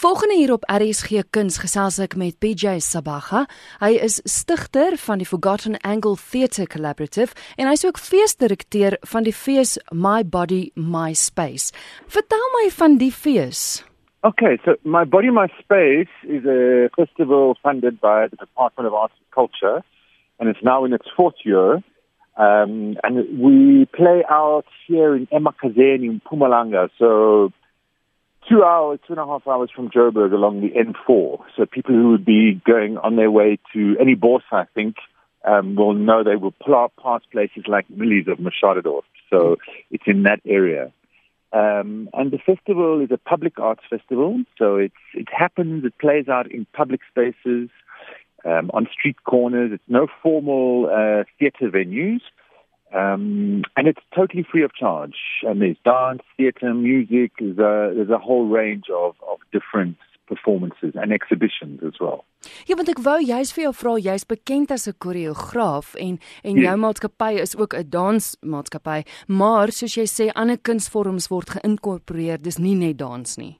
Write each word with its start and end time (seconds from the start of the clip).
Volgende 0.00 0.34
hier 0.34 0.52
op 0.52 0.62
RSG 0.64 1.10
Kuns 1.30 1.58
gesels 1.60 1.98
ek 2.00 2.14
met 2.16 2.38
PJ 2.40 2.78
Sabaga. 2.80 3.42
Hy 3.82 3.98
is 4.00 4.14
stigter 4.24 4.94
van 4.96 5.20
die 5.20 5.26
Forgotten 5.28 5.76
Angle 5.84 6.16
Theatre 6.16 6.64
Collaborative 6.72 7.36
en 7.60 7.68
hy's 7.68 7.84
ook 7.84 8.00
feesdirekteur 8.00 8.96
van 9.12 9.28
die 9.28 9.34
fees 9.36 9.74
My 9.92 10.22
Body 10.24 10.70
My 10.72 11.12
Space. 11.12 11.76
Vertel 12.08 12.48
my 12.56 12.64
van 12.78 12.96
die 12.96 13.10
fees. 13.12 13.84
Okay, 14.24 14.56
so 14.64 14.78
My 14.88 15.04
Body 15.04 15.28
My 15.28 15.52
Space 15.60 16.08
is 16.24 16.48
a 16.48 16.88
festival 16.96 17.58
funded 17.60 18.00
by 18.00 18.24
the 18.32 18.40
Department 18.40 18.88
of 18.88 18.96
Arts 18.96 19.20
and 19.20 19.28
Culture 19.36 19.84
and 20.40 20.48
it's 20.48 20.64
now 20.64 20.86
in 20.88 20.96
its 20.96 21.12
fourth 21.12 21.44
year. 21.44 21.84
Um, 22.40 22.96
and 23.04 23.20
we 23.36 23.84
play 23.92 24.24
out 24.30 24.64
here 24.88 25.14
in 25.14 25.26
Emakazeni 25.26 26.08
in 26.08 26.22
Pumalanga. 26.24 26.88
So 26.96 27.52
two 28.50 28.64
hours, 28.64 28.98
two 29.06 29.12
and 29.12 29.20
a 29.20 29.26
half 29.26 29.46
hours 29.46 29.70
from 29.74 29.90
Joburg 29.90 30.32
along 30.32 30.60
the 30.60 30.70
N4. 30.70 31.40
So 31.56 31.66
people 31.66 31.94
who 31.94 32.10
would 32.10 32.24
be 32.24 32.60
going 32.66 32.98
on 32.98 33.16
their 33.16 33.30
way 33.30 33.58
to 33.72 33.96
any 34.00 34.14
boss, 34.14 34.42
I 34.50 34.64
think, 34.74 34.96
um, 35.44 35.76
will 35.76 35.94
know 35.94 36.22
they 36.22 36.36
will 36.36 36.52
pull 36.52 36.92
past 37.02 37.30
places 37.30 37.64
like 37.66 37.88
Millie's 37.88 38.28
of 38.28 38.38
Machadodorp. 38.38 39.02
So 39.30 39.56
it's 39.90 40.04
in 40.06 40.24
that 40.24 40.40
area. 40.44 40.92
Um, 41.52 42.08
and 42.12 42.30
the 42.30 42.38
festival 42.38 43.00
is 43.00 43.10
a 43.10 43.18
public 43.18 43.58
arts 43.58 43.82
festival. 43.88 44.42
So 44.58 44.76
it's, 44.76 44.94
it 45.14 45.28
happens, 45.32 45.84
it 45.84 45.96
plays 45.98 46.28
out 46.28 46.50
in 46.50 46.66
public 46.72 47.00
spaces, 47.10 47.70
um, 48.44 48.70
on 48.72 48.88
street 48.92 49.16
corners. 49.24 49.70
It's 49.72 49.82
no 49.88 50.06
formal 50.22 50.86
uh, 50.86 51.24
theatre 51.38 51.70
venues. 51.70 52.20
Um, 52.92 53.62
and 53.76 53.86
it's 53.86 54.02
totally 54.14 54.44
free 54.50 54.64
of 54.64 54.74
charge. 54.74 55.16
And 55.42 55.62
there's 55.62 55.76
dance, 55.84 56.22
theatre, 56.36 56.74
music. 56.74 57.32
There's 57.38 57.58
a, 57.58 57.92
there's 57.94 58.10
a 58.10 58.18
whole 58.18 58.46
range 58.48 58.86
of, 58.90 59.14
of 59.28 59.38
different 59.52 59.96
performances 60.26 60.92
and 60.94 61.12
exhibitions 61.12 61.80
as 61.82 61.94
well. 62.00 62.24
Ja, 62.68 62.76
want 62.78 62.88
ek 62.92 63.02
wou 63.04 63.18
juist 63.26 63.56
vir 63.56 63.66
jou 63.66 63.72
vra, 63.76 63.94
jy's 64.00 64.24
bekend 64.32 64.70
as 64.70 64.86
'n 64.88 64.94
koreograaf 65.04 65.94
en 65.98 66.18
en 66.44 66.54
Yes. 66.56 66.64
jou 66.66 66.76
maatskappy 66.84 67.32
is 67.46 67.56
ook 67.56 67.74
'n 67.74 67.90
dansmaatskappy, 67.96 69.00
maar 69.28 69.68
soos 69.78 69.96
jy 69.98 70.06
sê 70.06 70.30
ander 70.34 70.56
kunsvorms 70.56 71.28
word 71.30 71.50
geïnkorporeer, 71.56 72.38
dis 72.38 72.58
nie 72.58 72.74
net 72.74 72.96
dans 72.98 73.36
nie. 73.38 73.58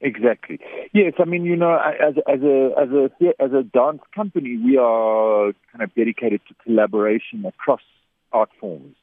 Exactly. 0.00 0.58
Yes, 0.92 1.14
I 1.18 1.24
mean, 1.24 1.44
you 1.44 1.56
know, 1.56 1.76
as 1.78 2.16
as 2.26 2.42
a 2.42 2.56
as 2.82 2.90
a 2.90 3.04
as 3.38 3.52
a 3.52 3.62
dance 3.62 4.02
company, 4.14 4.56
we 4.56 4.76
are 4.76 5.52
kind 5.70 5.82
of 5.84 5.94
dedicated 5.94 6.40
to 6.48 6.54
collaboration 6.64 7.46
across 7.46 7.84
art 8.32 8.50
forms. 8.60 8.96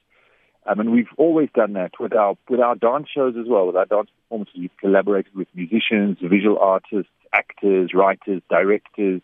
I 0.65 0.75
mean, 0.75 0.91
we've 0.91 1.13
always 1.17 1.49
done 1.55 1.73
that 1.73 1.93
with 1.99 2.13
our 2.13 2.35
with 2.49 2.59
our 2.59 2.75
dance 2.75 3.07
shows 3.15 3.35
as 3.37 3.47
well. 3.47 3.65
With 3.67 3.75
our 3.75 3.85
dance 3.85 4.09
performances, 4.23 4.55
we've 4.59 4.77
collaborated 4.79 5.33
with 5.35 5.47
musicians, 5.55 6.17
visual 6.21 6.57
artists, 6.59 7.11
actors, 7.33 7.91
writers, 7.93 8.41
directors, 8.49 9.21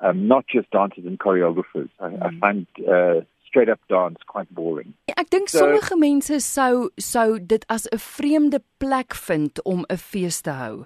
um, 0.00 0.26
not 0.26 0.44
just 0.48 0.70
dancers 0.70 1.04
and 1.06 1.18
choreographers. 1.18 1.90
I, 2.00 2.08
I 2.26 2.30
find 2.40 2.66
uh, 2.88 3.20
straight 3.46 3.68
up 3.68 3.80
dance 3.88 4.18
quite 4.26 4.48
boring. 4.54 4.94
Ek 5.16 5.28
dink 5.30 5.48
So- 5.48 5.58
sommige 5.58 5.94
mense 6.00 6.40
sou 6.40 6.90
sou 6.96 7.38
dit 7.38 7.64
as 7.68 7.86
'n 7.92 7.98
vreemde 7.98 8.60
plek 8.78 9.14
vind 9.14 9.62
om 9.64 9.84
'n 9.88 9.96
fees 9.96 10.40
te 10.40 10.50
hou. 10.50 10.84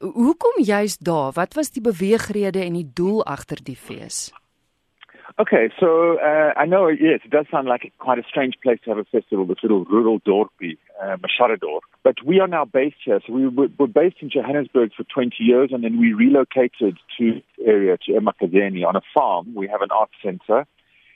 Hoekom 0.00 0.56
juist 0.64 1.04
daar? 1.04 1.32
Wat 1.32 1.54
was 1.54 1.70
die 1.70 1.82
beweegrede 1.82 2.60
en 2.60 2.72
die 2.74 2.90
doel 2.94 3.24
agter 3.24 3.58
die 3.64 3.76
fees? 3.76 4.32
Okay, 5.40 5.70
so 5.78 6.18
uh, 6.18 6.52
I 6.56 6.66
know, 6.66 6.88
yes, 6.88 7.20
it 7.24 7.30
does 7.30 7.46
sound 7.48 7.68
like 7.68 7.92
quite 8.00 8.18
a 8.18 8.24
strange 8.28 8.54
place 8.60 8.80
to 8.82 8.90
have 8.90 8.98
a 8.98 9.04
festival, 9.04 9.46
this 9.46 9.58
little 9.62 9.84
rural 9.84 10.18
dorpy, 10.18 10.78
uh, 11.00 11.16
Machadodorp. 11.16 11.82
But 12.02 12.16
we 12.26 12.40
are 12.40 12.48
now 12.48 12.64
based 12.64 12.96
here. 13.04 13.20
So 13.24 13.32
we 13.32 13.46
were, 13.46 13.68
were 13.78 13.86
based 13.86 14.16
in 14.20 14.30
Johannesburg 14.30 14.90
for 14.96 15.04
20 15.04 15.36
years, 15.38 15.70
and 15.72 15.84
then 15.84 16.00
we 16.00 16.12
relocated 16.12 16.98
to 17.18 17.34
this 17.34 17.42
area, 17.64 17.96
to 18.06 18.12
Emakazeni, 18.14 18.84
on 18.84 18.96
a 18.96 19.00
farm. 19.14 19.54
We 19.54 19.68
have 19.68 19.80
an 19.80 19.90
art 19.92 20.10
center, 20.24 20.66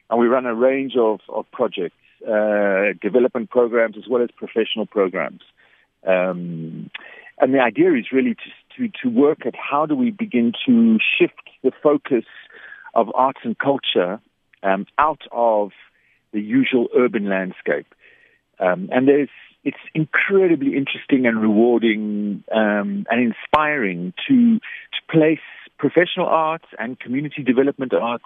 and 0.09 0.20
we 0.20 0.29
run 0.29 0.47
a 0.47 0.55
range 0.55 0.92
of, 0.97 1.19
of 1.29 1.51
projects, 1.51 1.97
uh, 2.24 2.95
development 3.02 3.51
programs, 3.51 3.97
as 3.98 4.05
well 4.08 4.23
as 4.23 4.29
professional 4.36 4.86
programs. 4.86 5.42
Um, 6.07 6.91
and 7.41 7.52
the 7.52 7.58
idea 7.58 7.92
is 7.95 8.13
really 8.13 8.36
to, 8.36 8.89
to, 8.89 8.92
to 9.02 9.08
work 9.08 9.47
at 9.47 9.55
how 9.57 9.85
do 9.85 9.97
we 9.97 10.13
begin 10.13 10.52
to 10.64 10.98
shift 11.18 11.51
the 11.64 11.73
focus 11.83 12.24
of 12.95 13.08
arts 13.14 13.41
and 13.45 13.58
culture 13.58 14.20
um, 14.63 14.86
out 14.98 15.23
of 15.33 15.70
the 16.33 16.41
usual 16.41 16.89
urban 16.97 17.29
landscape. 17.29 17.86
Um, 18.58 18.89
and 18.92 19.08
there's, 19.08 19.29
it's 19.64 19.77
incredibly 19.95 20.77
interesting 20.77 21.27
and 21.27 21.41
rewarding 21.41 22.45
um, 22.53 23.07
and 23.11 23.20
inspiring 23.20 24.13
to, 24.29 24.58
to 24.58 25.01
place 25.11 25.41
professional 25.79 26.27
arts 26.27 26.67
and 26.79 26.98
community 26.98 27.42
development 27.42 27.92
arts 27.95 28.25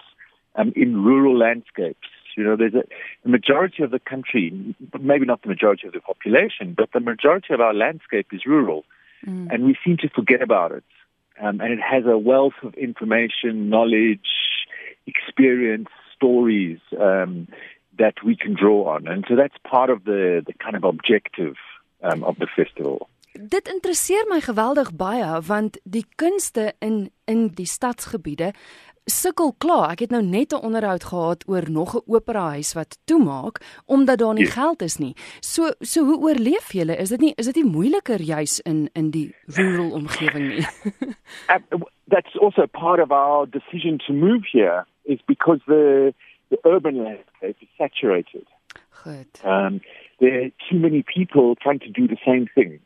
um, 0.56 0.72
in 0.76 1.02
rural 1.04 1.36
landscapes. 1.38 2.08
You 2.36 2.44
know, 2.44 2.56
there's 2.56 2.74
a, 2.74 2.82
the 3.22 3.30
majority 3.30 3.82
of 3.82 3.90
the 3.90 3.98
country, 3.98 4.74
maybe 5.00 5.24
not 5.24 5.40
the 5.42 5.48
majority 5.48 5.86
of 5.86 5.94
the 5.94 6.00
population, 6.00 6.74
but 6.76 6.90
the 6.92 7.00
majority 7.00 7.54
of 7.54 7.60
our 7.60 7.72
landscape 7.72 8.26
is 8.32 8.44
rural. 8.44 8.84
And 9.50 9.64
we 9.64 9.76
seem 9.82 9.96
to 9.98 10.08
forget 10.10 10.42
about 10.42 10.72
it. 10.72 10.84
Um, 11.40 11.60
and 11.60 11.72
it 11.72 11.80
has 11.80 12.04
a 12.06 12.16
wealth 12.16 12.54
of 12.62 12.74
information, 12.74 13.70
knowledge, 13.70 14.28
experience, 15.06 15.90
stories 16.14 16.80
um, 16.98 17.46
that 17.98 18.14
we 18.24 18.36
can 18.36 18.54
draw 18.54 18.94
on. 18.94 19.06
And 19.08 19.24
so 19.28 19.36
that's 19.36 19.56
part 19.62 19.90
of 19.90 20.04
the, 20.04 20.42
the 20.46 20.52
kind 20.64 20.76
of 20.76 20.84
objective 20.84 21.56
um, 22.02 22.22
of 22.24 22.36
the 22.38 22.46
festival. 22.46 23.08
Dit 23.36 23.68
interesseer 23.68 24.24
my 24.28 24.40
geweldig 24.40 24.94
baie 24.96 25.40
want 25.44 25.76
die 25.84 26.06
kunste 26.16 26.72
in 26.80 27.10
in 27.28 27.48
die 27.52 27.66
stadsgebiede 27.68 28.52
sukkel 29.04 29.52
klaar. 29.58 29.90
Ek 29.92 30.06
het 30.06 30.10
nou 30.10 30.22
net 30.22 30.52
'n 30.52 30.64
onderhoud 30.64 31.04
gehad 31.04 31.44
oor 31.46 31.70
nog 31.70 31.94
'n 31.94 32.02
operahuis 32.06 32.72
wat 32.72 32.98
toemaak 33.04 33.60
omdat 33.86 34.18
daar 34.18 34.34
nie 34.34 34.44
Ja. 34.44 34.50
geld 34.50 34.82
is 34.82 34.96
nie. 34.96 35.14
So 35.40 35.70
so 35.80 36.04
hoe 36.04 36.18
oorleef 36.18 36.72
julle? 36.72 36.96
Is 36.96 37.08
dit 37.08 37.20
nie 37.20 37.32
is 37.36 37.46
dit 37.46 37.54
nie 37.54 37.70
moeiliker 37.72 38.20
juis 38.20 38.60
in 38.60 38.88
in 38.92 39.10
die 39.10 39.34
rural 39.46 39.92
omgewing 39.92 40.48
nie? 40.48 40.66
That's 42.08 42.36
also 42.40 42.66
part 42.66 43.00
of 43.00 43.10
our 43.10 43.46
decision 43.50 43.98
to 44.06 44.12
move 44.12 44.46
here 44.52 44.86
is 45.06 45.20
because 45.26 45.60
the, 45.66 46.14
the 46.50 46.58
urban 46.64 47.04
landscape 47.04 47.56
is 47.60 47.68
saturated. 47.78 48.46
Goed. 49.02 49.26
Um, 49.44 49.80
there 50.20 50.44
are 50.44 50.50
too 50.70 50.78
many 50.78 51.02
people 51.02 51.56
trying 51.56 51.80
to 51.80 51.90
do 51.90 52.08
the 52.08 52.16
same 52.24 52.48
thing. 52.54 52.80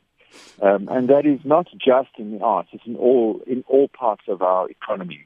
Um, 0.61 0.87
and 0.89 1.09
that 1.09 1.25
is 1.25 1.39
not 1.43 1.67
just 1.73 2.09
in 2.17 2.37
the 2.37 2.43
arts, 2.43 2.69
it's 2.71 2.85
in 2.85 2.95
all, 2.95 3.41
in 3.47 3.63
all 3.67 3.87
parts 3.89 4.23
of 4.27 4.41
our 4.41 4.69
economy. 4.69 5.25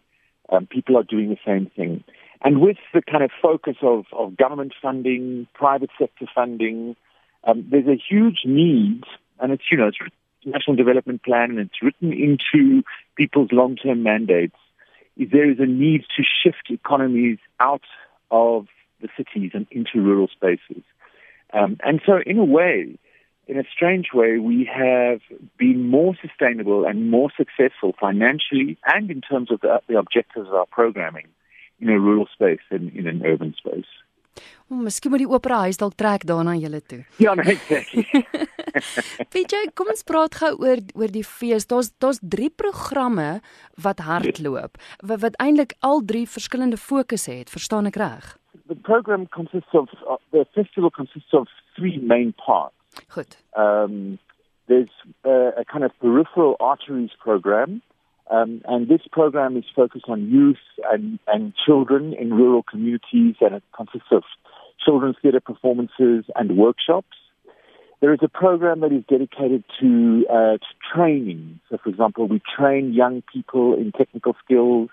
Um, 0.49 0.65
people 0.67 0.97
are 0.97 1.03
doing 1.03 1.29
the 1.29 1.37
same 1.45 1.69
thing. 1.75 2.03
And 2.43 2.61
with 2.61 2.77
the 2.93 3.01
kind 3.01 3.23
of 3.23 3.31
focus 3.41 3.77
of, 3.81 4.05
of 4.11 4.37
government 4.37 4.73
funding, 4.81 5.47
private 5.53 5.89
sector 5.99 6.25
funding, 6.33 6.95
um, 7.43 7.67
there's 7.69 7.87
a 7.87 8.01
huge 8.09 8.41
need, 8.45 9.03
and 9.39 9.51
it's, 9.51 9.63
you 9.71 9.77
know, 9.77 9.87
it's 9.87 9.97
National 10.45 10.75
Development 10.75 11.23
Plan 11.23 11.51
and 11.51 11.59
it's 11.59 11.81
written 11.81 12.13
into 12.13 12.83
people's 13.15 13.49
long-term 13.51 14.03
mandates, 14.03 14.55
is 15.17 15.29
there 15.31 15.49
is 15.49 15.59
a 15.59 15.65
need 15.65 16.01
to 16.17 16.23
shift 16.23 16.69
economies 16.69 17.39
out 17.59 17.83
of 18.31 18.67
the 19.01 19.09
cities 19.17 19.51
and 19.53 19.67
into 19.71 20.01
rural 20.01 20.27
spaces. 20.27 20.83
Um, 21.53 21.77
and 21.83 22.01
so, 22.05 22.19
in 22.25 22.37
a 22.39 22.45
way, 22.45 22.97
in 23.47 23.57
a 23.57 23.63
strange 23.71 24.07
way, 24.13 24.39
we 24.39 24.69
have 24.73 25.21
been 25.57 25.89
more 25.89 26.15
sustainable 26.21 26.85
and 26.85 27.11
more 27.11 27.29
successful 27.37 27.93
financially 27.99 28.77
and 28.85 29.11
in 29.11 29.21
terms 29.21 29.51
of 29.51 29.61
the, 29.61 29.79
the 29.87 29.97
objectives 29.97 30.47
of 30.47 30.53
our 30.53 30.65
programming 30.65 31.27
in 31.79 31.89
a 31.89 31.99
rural 31.99 32.27
space 32.33 32.61
than 32.71 32.89
in 32.95 33.07
an 33.07 33.23
urban 33.25 33.53
space. 33.57 33.91
Oh, 34.67 34.75
miskien 34.81 35.11
moet 35.13 35.21
die 35.21 35.29
operahuis 35.31 35.77
dalk 35.79 35.93
trek 35.95 36.25
daarna 36.27 36.55
julle 36.57 36.81
toe. 36.81 37.03
Yeah, 37.21 37.35
no, 37.37 37.43
exactly. 37.45 38.07
PJ, 39.33 39.71
kom 39.73 39.91
ons 39.93 40.03
praat 40.07 40.35
gou 40.41 40.53
oor 40.63 40.81
oor 40.95 41.11
die 41.11 41.25
fees. 41.25 41.67
Daar's 41.67 41.91
daar's 42.03 42.21
3 42.21 42.49
programme 42.55 43.41
wat 43.81 44.03
hardloop 44.05 44.79
wat, 45.01 45.19
wat 45.21 45.37
eintlik 45.41 45.75
al 45.79 46.01
drie 46.05 46.25
verskillende 46.29 46.77
fokusse 46.77 47.31
het, 47.31 47.49
verstaan 47.49 47.87
ek 47.91 48.01
reg? 48.01 48.35
the 48.67 48.75
program 48.75 49.27
consists 49.27 49.69
of, 49.73 49.89
uh, 50.09 50.15
the 50.31 50.45
festival 50.55 50.89
consists 50.89 51.33
of 51.33 51.47
three 51.75 51.99
main 51.99 52.33
parts. 52.33 52.75
Goed. 53.09 53.37
Um, 53.55 54.19
there's 54.67 54.89
uh, 55.25 55.51
a 55.57 55.65
kind 55.65 55.83
of 55.83 55.91
peripheral 55.99 56.55
arteries 56.59 57.11
program, 57.19 57.81
um, 58.31 58.61
and 58.65 58.87
this 58.87 59.01
program 59.11 59.57
is 59.57 59.65
focused 59.75 60.05
on 60.07 60.29
youth 60.29 60.63
and, 60.91 61.19
and 61.27 61.53
children 61.65 62.13
in 62.13 62.33
rural 62.33 62.63
communities, 62.63 63.35
and 63.41 63.55
it 63.55 63.63
consists 63.75 64.07
of 64.11 64.23
children's 64.83 65.17
theatre 65.21 65.39
performances 65.39 66.25
and 66.35 66.57
workshops. 66.57 67.17
There 68.01 68.13
is 68.13 68.19
a 68.21 68.27
program 68.27 68.81
that 68.81 68.91
is 68.91 69.03
dedicated 69.09 69.63
to, 69.79 70.25
uh, 70.29 70.57
to 70.57 70.93
training. 70.93 71.59
So, 71.69 71.77
for 71.81 71.89
example, 71.89 72.27
we 72.27 72.41
train 72.57 72.93
young 72.93 73.23
people 73.33 73.75
in 73.75 73.91
technical 73.91 74.35
skills. 74.43 74.89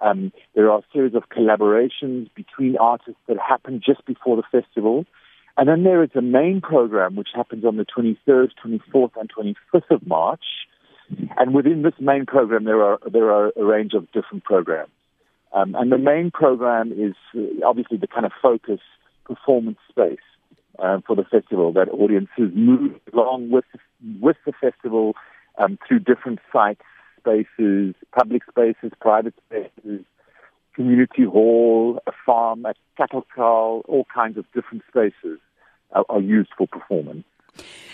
Um, 0.00 0.32
there 0.54 0.70
are 0.70 0.80
a 0.80 0.84
series 0.92 1.14
of 1.14 1.28
collaborations 1.28 2.28
between 2.34 2.76
artists 2.76 3.20
that 3.28 3.36
happen 3.38 3.80
just 3.84 4.04
before 4.04 4.36
the 4.36 4.42
festival. 4.50 5.06
And 5.56 5.68
then 5.68 5.84
there 5.84 6.02
is 6.02 6.10
a 6.14 6.22
main 6.22 6.60
program 6.60 7.14
which 7.14 7.28
happens 7.34 7.64
on 7.64 7.76
the 7.76 7.84
23rd, 7.84 8.50
24th, 8.64 9.12
and 9.16 9.30
25th 9.32 9.90
of 9.90 10.06
March, 10.06 10.44
And 11.36 11.54
within 11.54 11.82
this 11.82 11.94
main 12.00 12.26
program, 12.26 12.64
there 12.64 12.82
are 12.82 12.98
there 13.10 13.30
are 13.30 13.52
a 13.56 13.64
range 13.64 13.92
of 13.94 14.10
different 14.12 14.44
programs. 14.44 14.90
Um, 15.52 15.74
and 15.74 15.92
the 15.92 15.98
main 15.98 16.30
program 16.30 16.92
is 16.92 17.14
uh, 17.36 17.66
obviously 17.66 17.98
the 17.98 18.06
kind 18.06 18.24
of 18.24 18.32
focus 18.40 18.80
performance 19.24 19.78
space 19.90 20.18
uh, 20.78 21.00
for 21.06 21.16
the 21.16 21.24
festival 21.24 21.72
that 21.72 21.88
audiences 21.88 22.50
move 22.54 22.98
along 23.12 23.50
with 23.50 23.64
with 24.20 24.36
the 24.46 24.52
festival 24.60 25.14
um, 25.58 25.78
through 25.86 26.00
different 26.00 26.40
sites, 26.52 26.82
spaces, 27.18 27.94
public 28.12 28.42
spaces, 28.48 28.90
private 29.00 29.34
spaces, 29.46 30.04
community 30.74 31.24
hall, 31.24 32.00
a 32.06 32.12
farm, 32.24 32.64
a 32.64 32.74
cattle 32.96 33.22
kraal, 33.22 33.82
all 33.88 34.06
kinds 34.14 34.38
of 34.38 34.44
different 34.54 34.82
spaces 34.88 35.38
are, 35.92 36.04
are 36.08 36.20
used 36.20 36.50
for 36.56 36.66
performance. 36.66 37.24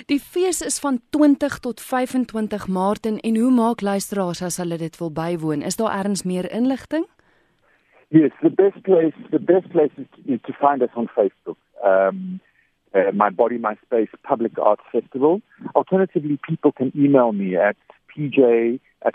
Die 0.07 0.21
fees 0.21 0.61
is 0.63 0.79
van 0.79 1.01
20 1.11 1.59
tot 1.61 1.81
25 1.81 2.69
Maart 2.69 3.07
en, 3.07 3.37
hoe 3.37 3.51
maak 3.51 3.81
luisteraars 3.81 4.43
as 4.43 4.57
hulle 4.63 4.79
dit 4.79 4.99
wil 4.99 5.11
bywoon? 5.13 5.63
Is 5.63 5.77
daar 5.77 5.99
ergens 5.99 6.23
meer 6.23 6.51
inligting? 6.53 7.07
Yes, 8.09 8.31
the 8.41 8.51
best 8.51 8.81
place 8.83 9.15
the 9.31 9.41
best 9.41 9.69
place 9.69 9.91
is 9.97 10.07
to, 10.15 10.33
is 10.33 10.41
to 10.47 10.53
find 10.53 10.83
us 10.83 10.95
on 10.95 11.09
Facebook. 11.09 11.59
Um 11.83 12.41
uh, 12.99 13.13
my 13.13 13.31
Body 13.31 13.59
My 13.59 13.77
Space 13.87 14.09
Public 14.23 14.59
Arts 14.59 14.83
Festival. 14.93 15.41
Alternatively, 15.75 16.39
people 16.49 16.73
can 16.73 16.93
email 16.97 17.33
me 17.33 17.57
at 17.57 17.77
pj 18.17 18.81
at. 19.05 19.15